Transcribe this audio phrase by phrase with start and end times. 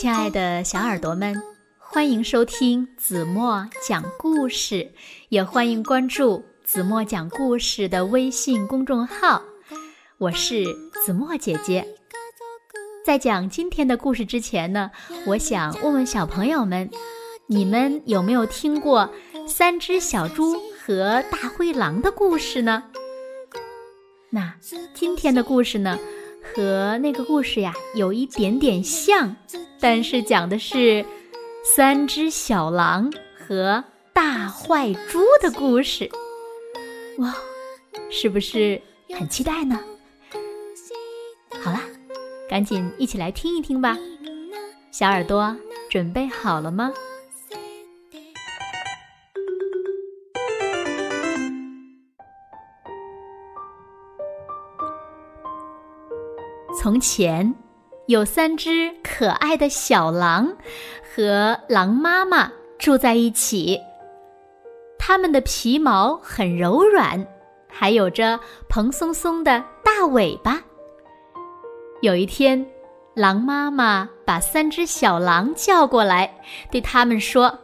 [0.00, 1.34] 亲爱的小耳朵们，
[1.76, 4.90] 欢迎收听子墨讲故事，
[5.28, 9.42] 也欢迎关注子墨讲故事的微信公众号。
[10.16, 10.64] 我是
[11.04, 11.86] 子墨姐姐。
[13.04, 14.90] 在讲今天的故事之前呢，
[15.26, 16.88] 我想问问小朋友们，
[17.46, 19.06] 你们有没有听过
[19.46, 22.84] 三只小猪和大灰狼的故事呢？
[24.30, 24.54] 那
[24.94, 25.98] 今天的故事呢？
[26.54, 29.36] 和那个故事呀有一点点像，
[29.78, 31.04] 但是讲的是
[31.76, 36.10] 三只小狼和大坏猪的故事。
[37.18, 37.34] 哇，
[38.10, 38.80] 是不是
[39.16, 39.78] 很期待呢？
[41.62, 41.82] 好啦，
[42.48, 43.96] 赶紧一起来听一听吧。
[44.90, 45.56] 小耳朵
[45.88, 46.92] 准备好了吗？
[56.82, 57.54] 从前，
[58.06, 60.50] 有三只可爱的小狼
[61.14, 63.78] 和狼妈妈住在一起。
[64.98, 67.22] 它们的皮毛很柔软，
[67.68, 70.58] 还有着蓬松松的大尾巴。
[72.00, 72.66] 有一天，
[73.12, 76.34] 狼妈妈把三只小狼叫过来，
[76.70, 77.58] 对他们说：“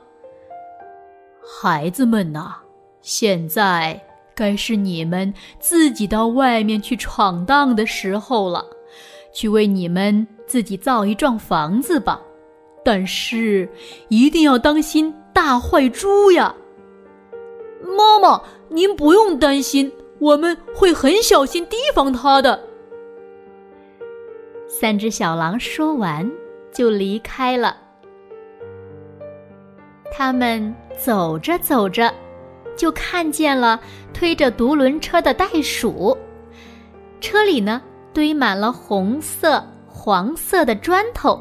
[1.58, 2.56] 孩子们呐，
[3.00, 3.98] 现在
[4.34, 8.62] 该是你们自己到外面去闯荡的时候了。”
[9.36, 12.18] 去为你们自己造一幢房子吧，
[12.82, 13.68] 但是
[14.08, 16.54] 一定要当心大坏猪呀！
[17.82, 22.58] 妈妈，您不用担心，我们会很小心提防它的。
[24.66, 26.26] 三只小狼说完
[26.72, 27.76] 就离开了。
[30.10, 32.10] 他们走着走着，
[32.74, 33.78] 就看见了
[34.14, 36.16] 推着独轮车的袋鼠，
[37.20, 37.82] 车里呢。
[38.16, 41.38] 堆满了红色、黄色的砖头。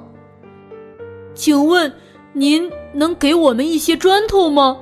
[1.33, 1.89] 请问，
[2.33, 4.77] 您能给我们一些砖头吗？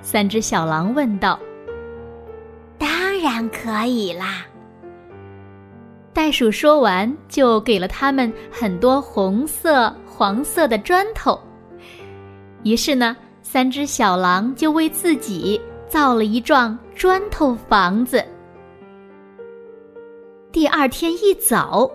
[0.00, 1.38] 三只小狼问道。
[2.78, 2.88] 当
[3.20, 4.46] 然可以啦！
[6.14, 11.38] 袋鼠说完，就给了他们很多红色、黄色的砖头。
[12.62, 18.24] 于是呢，三只小狼就为自己造了一幢砖头房子。
[20.56, 21.90] 第二天一早，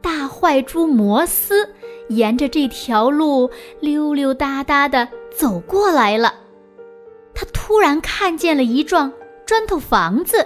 [0.00, 1.72] 大坏猪摩斯
[2.08, 3.48] 沿着这条路
[3.78, 6.34] 溜溜达达的走过来了。
[7.32, 9.12] 他突然看见了一幢
[9.46, 10.44] 砖头房子，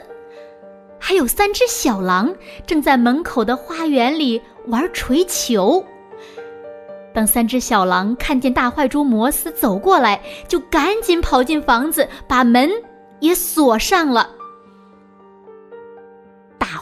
[1.00, 2.30] 还有三只小狼
[2.66, 5.82] 正在门口的花园里玩锤球。
[7.14, 12.70] 当三只小狼看见大坏猪摩斯走过来，就赶紧跑进房子，把门
[13.20, 14.35] 也锁上了。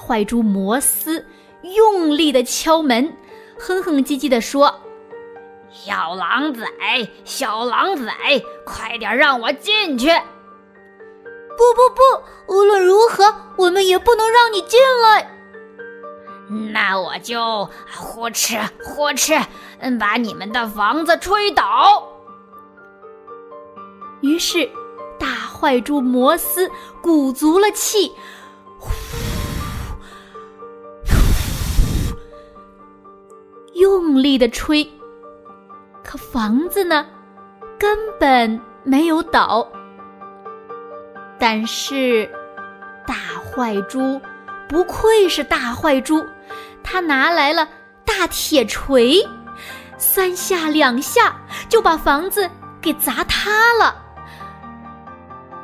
[0.07, 1.25] 坏猪摩斯
[1.63, 3.17] 用力的敲门，
[3.59, 4.75] 哼哼唧唧的说
[5.73, 6.69] ：“小狼崽，
[7.25, 8.13] 小狼崽，
[8.67, 10.09] 快点让我进去
[11.57, 15.31] ！”“不不不，无论如何，我们也不能让你进来。
[16.71, 17.67] ”“那我就
[17.97, 19.43] 呼哧呼哧，
[19.79, 22.07] 嗯，把你们的房子吹倒。”
[24.21, 24.69] 于是，
[25.19, 28.13] 大坏猪摩斯鼓足了气。
[33.85, 34.83] 用力的吹，
[36.03, 37.05] 可房子呢，
[37.79, 39.69] 根本没有倒。
[41.39, 42.27] 但是，
[43.07, 43.15] 大
[43.45, 44.19] 坏猪
[44.71, 46.25] 不愧是大坏猪，
[46.83, 47.69] 他拿来了
[48.07, 49.23] 大铁锤，
[49.99, 51.37] 三下两下
[51.69, 53.95] 就把房子给砸塌了。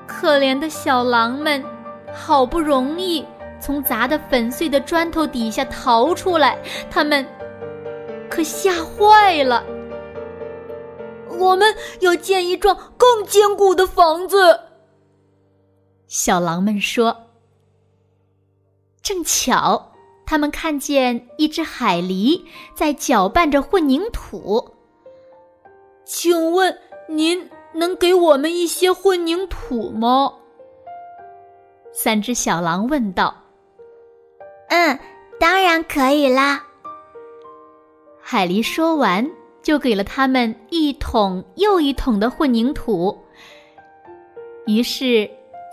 [0.07, 1.65] 可怜的小狼们，
[2.13, 3.27] 好不容易
[3.59, 6.59] 从砸得粉碎的砖头底下逃出来，
[6.91, 7.27] 他们。
[8.41, 9.63] 可吓坏了！
[11.39, 14.59] 我们要建一幢更坚固的房子。
[16.07, 17.15] 小狼们说。
[19.03, 19.93] 正巧，
[20.25, 22.43] 他们看见一只海狸
[22.75, 24.75] 在搅拌着混凝土。
[26.07, 26.79] 请问
[27.09, 30.33] 您能给我们一些混凝土吗？
[31.93, 33.35] 三只小狼问道。
[34.71, 34.99] 嗯，
[35.39, 36.69] 当然可以啦。
[38.23, 39.29] 海狸说完，
[39.63, 43.19] 就给了他们一桶又一桶的混凝土。
[44.67, 45.29] 于是，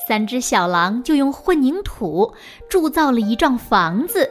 [0.07, 2.33] 三只小狼就用混凝土
[2.69, 4.29] 铸造了一幢房子。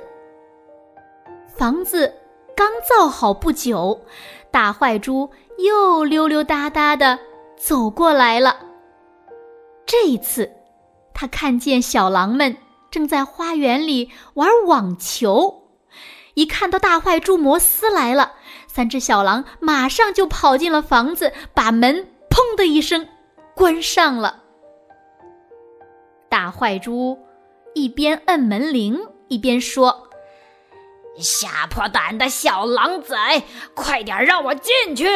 [1.47, 2.13] 房子
[2.57, 4.01] 刚造好不久，
[4.51, 7.19] 大坏猪又溜溜达达的
[7.57, 8.57] 走过来了。
[9.85, 10.51] 这一次，
[11.15, 12.57] 他看见小狼们
[12.91, 15.66] 正在花园里玩网球。
[16.37, 18.35] 一看到大坏猪摩斯来了，
[18.69, 23.09] 三只小狼马上就跑进了房子，把门“砰”的一声
[23.55, 24.43] 关上了。
[26.29, 27.19] 大坏猪
[27.75, 30.09] 一边摁门铃，一边说
[31.17, 33.43] ：“吓破胆的小狼崽，
[33.75, 35.07] 快点让我进去！”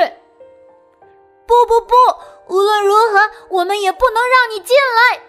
[1.47, 5.21] 不不不，无论如何，我们也不能让你进来。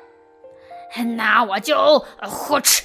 [1.18, 2.84] 那我就呼哧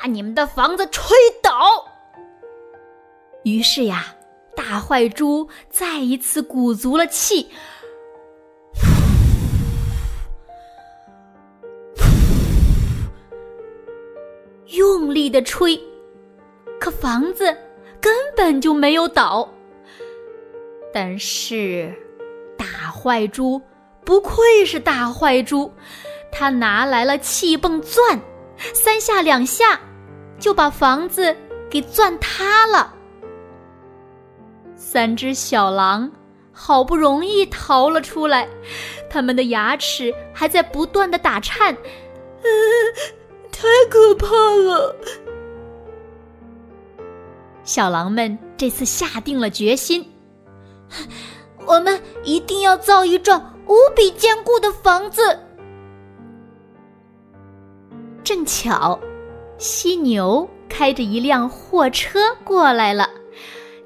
[0.00, 1.84] 把你们的房子吹倒。
[3.44, 4.06] 于是呀，
[4.56, 7.50] 大坏猪再一次鼓足了气，
[14.68, 15.78] 用力的吹，
[16.80, 17.54] 可房子
[18.00, 19.46] 根本就没有倒。
[20.94, 21.94] 但是，
[22.56, 23.60] 大坏猪
[24.02, 25.70] 不愧是大坏猪，
[26.32, 28.18] 他拿来了气泵钻，
[28.74, 29.78] 三下两下
[30.40, 31.36] 就把房子
[31.70, 32.92] 给钻塌了。
[34.74, 36.10] 三只小狼
[36.50, 38.48] 好不容易逃了出来，
[39.08, 42.50] 他们的牙齿还在不断的打颤，呃，
[43.52, 44.96] 太可怕了！
[47.62, 50.04] 小狼们这次下定了决心。
[51.66, 55.38] 我们一定要造一幢无比坚固的房子。
[58.24, 58.98] 正巧，
[59.60, 63.10] 犀牛开着一辆货车过来了，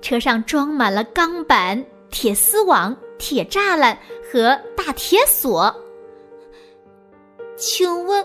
[0.01, 5.75] 车上装满了钢板、铁丝网、铁栅栏和大铁锁。
[7.57, 8.25] 请问，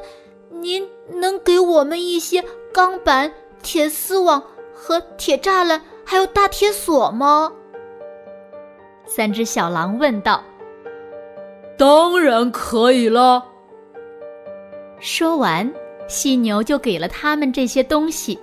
[0.51, 7.51] 您能给我们一些钢板、铁丝网和铁栅栏，还有大铁锁吗？
[9.07, 10.43] 三只小狼问道
[11.79, 13.43] ：“当然可以了。”
[15.01, 15.73] 说完，
[16.09, 18.38] 犀牛就给了他们这些东西，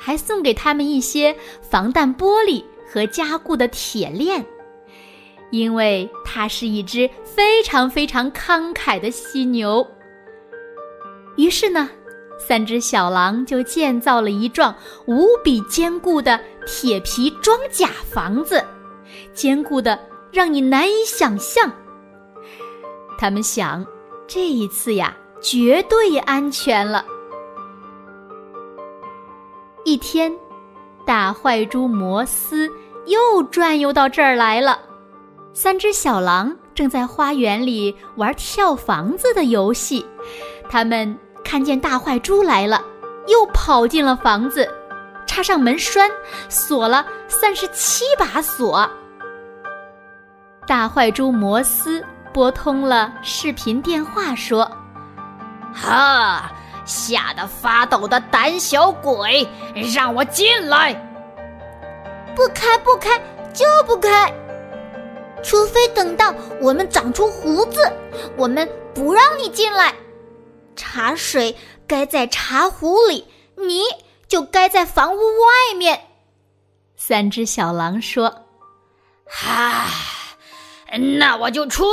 [0.00, 4.44] 还送给他们一些防弹玻璃和加固的铁链，
[5.50, 9.86] 因为它是一只非常非常慷慨的犀牛。
[11.36, 11.88] 于是呢，
[12.38, 14.74] 三只小狼就建造了一幢
[15.06, 18.64] 无比坚固的铁皮装甲房子。
[19.34, 19.98] 坚固的
[20.30, 21.70] 让你难以想象。
[23.18, 23.86] 他们想，
[24.26, 27.04] 这一次呀，绝对安全了。
[29.84, 30.32] 一天，
[31.04, 32.70] 大坏猪摩斯
[33.06, 34.78] 又转悠到这儿来了。
[35.52, 40.06] 三只小狼正在花园里玩跳房子的游戏，
[40.70, 42.82] 他们看见大坏猪来了，
[43.26, 44.66] 又跑进了房子，
[45.26, 46.08] 插上门栓，
[46.48, 48.88] 锁了三十七把锁。
[50.66, 52.02] 大坏猪摩斯
[52.32, 54.70] 拨通了视频电话，说
[55.74, 56.52] ：“哈，
[56.84, 59.48] 吓得发抖的胆小鬼，
[59.94, 60.94] 让我进来！
[62.34, 63.20] 不开，不开，
[63.52, 64.32] 就不开！
[65.42, 67.80] 除非等到我们长出胡子，
[68.36, 69.94] 我们不让你进来。
[70.76, 73.26] 茶水该在茶壶里，
[73.56, 73.82] 你
[74.28, 76.00] 就该在房屋外面。”
[76.96, 78.46] 三只小狼说
[79.26, 79.86] ：“哈。”
[81.18, 81.86] 那我就吹，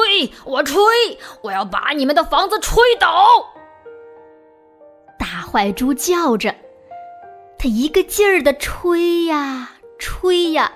[0.43, 0.83] 我吹，
[1.41, 3.25] 我要把你们的房子吹倒！
[5.19, 6.55] 大坏猪叫着，
[7.57, 10.71] 他一个劲儿的吹呀吹呀，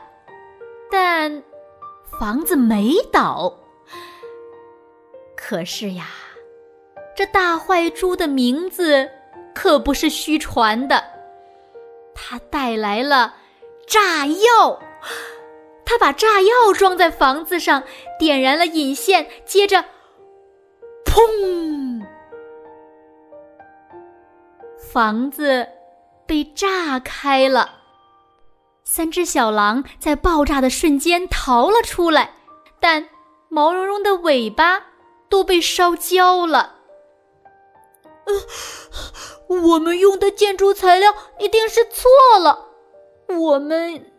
[0.92, 1.42] 但
[2.20, 3.58] 房子没倒。
[5.36, 6.08] 可是呀，
[7.16, 9.10] 这大坏猪的名字
[9.56, 11.04] 可不是虚传的，
[12.14, 13.36] 他带来了
[13.88, 14.80] 炸药。
[15.86, 17.84] 他把炸药装在房子上，
[18.18, 19.84] 点燃了引线，接着，
[21.06, 21.73] 砰！
[24.94, 25.68] 房子
[26.28, 27.80] 被炸开了。
[28.84, 32.36] 三只小狼在爆炸的瞬间逃了出来，
[32.80, 33.10] 但
[33.50, 34.84] 毛茸茸的尾巴
[35.30, 36.76] 都被烧焦了。
[38.26, 42.08] 呃，我们用的建筑材料一定是错
[42.40, 42.68] 了，
[43.30, 44.12] 我们。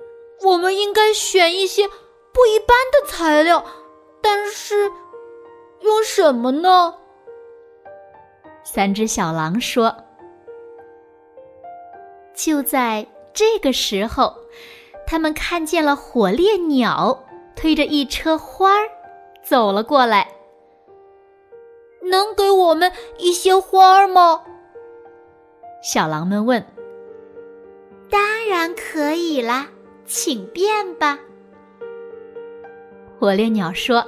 [0.42, 3.64] 我们应该选一些不一般的材料，
[4.20, 4.90] 但是
[5.80, 6.96] 用什么呢？
[8.64, 10.03] 三只小狼说。
[12.34, 14.34] 就在这个时候，
[15.06, 17.24] 他们看见了火烈鸟
[17.54, 18.88] 推着一车花儿
[19.42, 20.28] 走了过来。
[22.02, 24.42] 能给我们一些花儿吗？
[25.82, 26.64] 小狼们问。
[28.10, 29.68] 当然可以啦。
[30.06, 31.18] 请便吧。
[33.18, 34.06] 火烈鸟说：“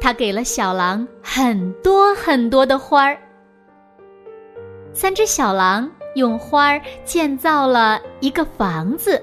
[0.00, 3.18] 他给了小狼很多很多的花儿。”
[4.94, 9.22] 三只小狼用花儿建造了一个房子。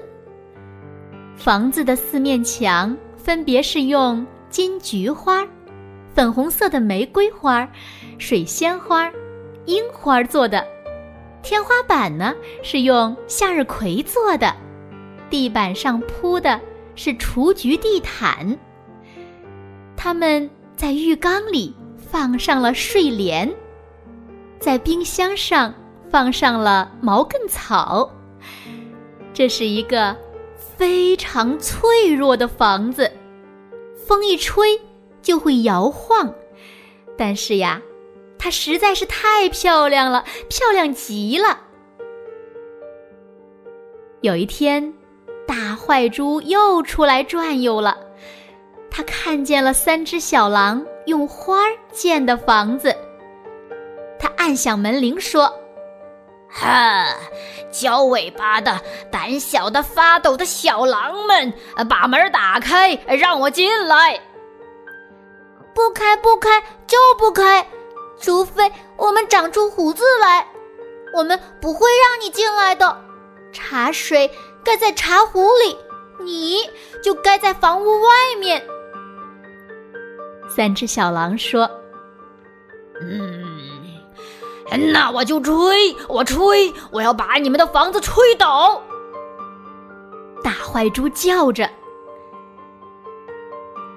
[1.36, 5.44] 房子的四面墙分别是用金菊花、
[6.14, 7.68] 粉红色的玫瑰花、
[8.18, 9.10] 水仙花、
[9.66, 10.64] 樱花做的。
[11.42, 12.32] 天花板呢
[12.62, 14.54] 是用向日葵做的，
[15.28, 16.60] 地板上铺的
[16.94, 18.56] 是雏菊地毯。
[19.96, 23.52] 他们在浴缸里放上了睡莲，
[24.60, 25.74] 在冰箱上
[26.14, 28.08] 放上了毛茛草。
[29.32, 30.16] 这是一个
[30.56, 33.10] 非常脆弱的房子，
[34.06, 34.80] 风一吹
[35.22, 36.32] 就会摇晃。
[37.18, 37.82] 但是呀。
[38.38, 41.58] 它实在是太漂亮了，漂亮极了。
[44.20, 44.92] 有一天，
[45.46, 47.96] 大坏猪又出来转悠了，
[48.90, 52.94] 他看见了三只小狼用花建的房子。
[54.18, 55.50] 他按响门铃说
[56.54, 57.06] ：“哈，
[57.72, 58.80] 交尾巴的、
[59.10, 61.52] 胆小的、发抖的小狼们，
[61.88, 64.20] 把门打开，让我进来。”
[65.74, 67.66] 不开，不开，就不开。
[68.20, 70.46] 除非我们长出胡子来，
[71.12, 72.96] 我们不会让你进来的。
[73.52, 74.30] 茶水
[74.64, 75.76] 盖在茶壶里，
[76.20, 76.58] 你
[77.02, 78.08] 就盖在房屋外
[78.38, 78.64] 面。
[80.48, 81.83] 三只小狼说：“嗯，
[84.76, 88.82] 那我就吹，我吹，我要把你们的房子吹倒。”
[90.42, 91.68] 大坏猪叫着，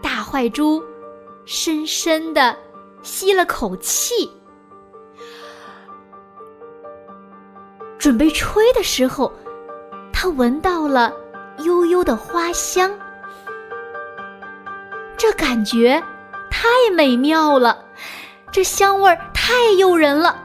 [0.01, 0.84] 大坏猪
[1.46, 2.55] 深深的。
[3.03, 4.29] 吸了口气，
[7.98, 9.31] 准备吹的时候，
[10.12, 11.13] 他闻到了
[11.60, 12.91] 悠悠的花香。
[15.15, 16.03] 这感觉
[16.50, 17.86] 太美妙了，
[18.51, 20.36] 这香味儿太诱人了。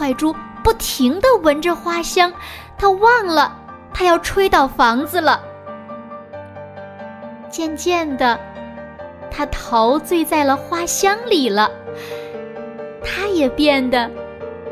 [0.00, 2.32] 坏猪不停的闻着花香，
[2.78, 3.54] 他忘了
[3.92, 5.44] 他要吹倒房子了。
[7.50, 8.40] 渐渐的。
[9.30, 11.70] 他陶醉在了花香里了，
[13.04, 14.10] 他也变得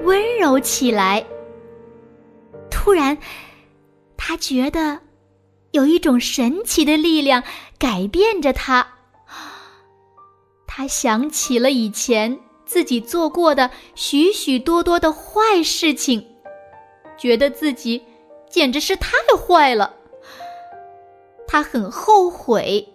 [0.03, 1.25] 温柔起来。
[2.69, 3.17] 突然，
[4.17, 4.99] 他觉得
[5.71, 7.41] 有一种神奇的力量
[7.79, 8.85] 改变着他。
[10.67, 12.37] 他想起了以前
[12.69, 16.23] 自己做过的许许多多的坏事情，
[17.17, 18.05] 觉得自己
[18.51, 19.95] 简直是太坏了。
[21.47, 22.87] 他很后悔。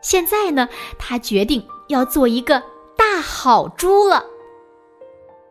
[0.00, 2.62] 现在呢，他决定要做一个
[2.96, 4.24] 大好猪了。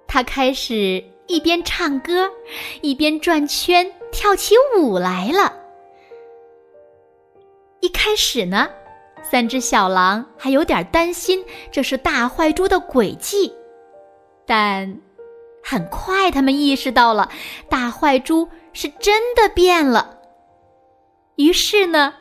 [0.07, 2.31] 他开始一边唱歌，
[2.79, 5.53] 一边转圈跳起舞来了。
[7.81, 8.69] 一开始呢，
[9.23, 13.53] 三只小狼还有点担心这是大坏猪的诡计，
[14.45, 14.99] 但
[15.63, 17.29] 很快他们意识到了
[17.69, 20.17] 大坏猪是真的变了。
[21.35, 22.15] 于是呢，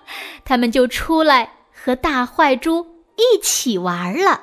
[0.44, 1.52] 他们就出来。
[1.80, 2.84] 和大坏猪
[3.16, 4.42] 一起玩了。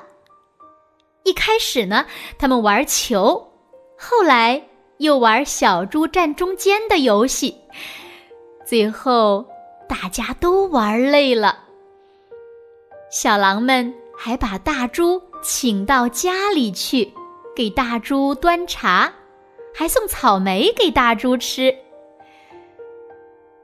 [1.22, 2.06] 一开始呢，
[2.38, 3.52] 他们玩球，
[3.96, 7.60] 后来又玩小猪站中间的游戏，
[8.64, 9.46] 最后
[9.86, 11.65] 大家都玩累了。
[13.10, 17.12] 小狼们还把大猪请到家里去，
[17.54, 19.12] 给大猪端茶，
[19.74, 21.74] 还送草莓给大猪吃。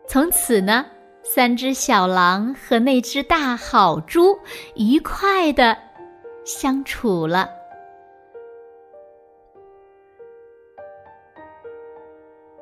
[0.06, 0.87] 从此呢。
[1.25, 4.37] 三只小狼和那只大好猪
[4.75, 5.78] 愉快的
[6.44, 7.49] 相处了。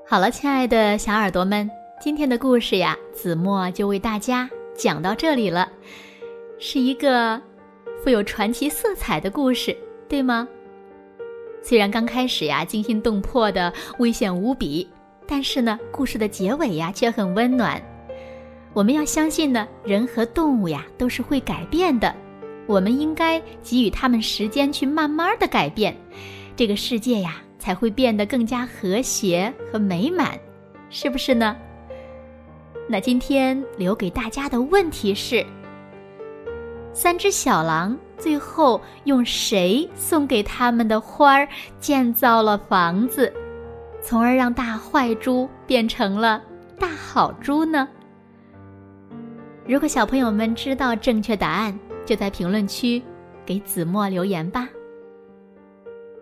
[0.06, 1.68] 好了，亲爱的小耳朵们，
[1.98, 5.66] 今天的故事呀，子墨就为大家讲到这里了。
[6.62, 7.40] 是一个
[8.04, 9.74] 富有传奇色彩的故事，
[10.06, 10.46] 对吗？
[11.62, 14.86] 虽然刚开始呀惊心动魄的危险无比，
[15.26, 17.80] 但是呢，故事的结尾呀却很温暖。
[18.74, 22.14] 我们要相信呢，人和动物呀都是会改变的，
[22.66, 25.96] 我们应该给予他们时间去慢慢的改变，
[26.56, 30.38] 这个世界呀才会变得更加和谐和美满，
[30.90, 31.56] 是不是呢？
[32.86, 35.44] 那今天留给大家的问题是：
[36.92, 43.32] 三只小狼最后用谁送给他们的花儿建造了房子，
[44.02, 46.42] 从而让大坏猪变成了
[46.78, 47.88] 大好猪呢？
[49.66, 53.00] 如果小朋友们知道正确答案，就在评论区
[53.46, 54.68] 给子墨留言吧。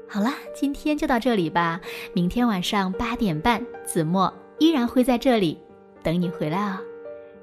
[0.07, 1.81] 好了，今天就到这里吧。
[2.13, 5.59] 明天晚上八点半，子墨依然会在这里
[6.03, 6.81] 等你回来啊！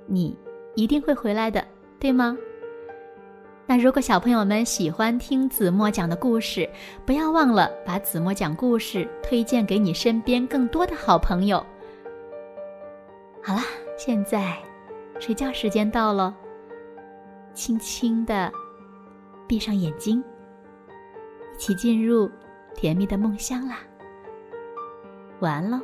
[0.06, 0.38] 你
[0.76, 1.66] 一定会回来的，
[2.00, 2.38] 对吗？
[3.68, 6.70] 那如果小朋友们喜欢听子墨讲的故事
[7.04, 11.64] 不要忘了把子墨讲故事推荐给你身边更多的好朋友。
[13.42, 13.64] 好啦
[13.98, 14.56] 现在
[15.20, 16.36] 睡觉时间到了
[17.54, 18.52] 轻轻的
[19.48, 20.24] 闭上眼睛
[21.56, 22.30] 一起进入
[22.76, 23.80] 甜蜜的梦乡啦。
[25.40, 25.80] 晚安喽